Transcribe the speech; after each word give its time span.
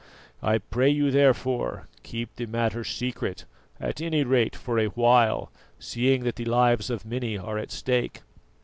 I 0.41 0.57
pray 0.57 0.89
you, 0.89 1.11
therefore, 1.11 1.87
keep 2.01 2.35
the 2.35 2.47
matter 2.47 2.83
secret, 2.83 3.45
at 3.79 4.01
any 4.01 4.23
rate 4.23 4.55
for 4.55 4.79
a 4.79 4.87
while, 4.87 5.51
seeing 5.77 6.23
that 6.23 6.37
the 6.37 6.45
lives 6.45 6.89
of 6.89 7.05
many 7.05 7.37
are 7.37 7.59
at 7.59 7.69
stake." 7.69 8.21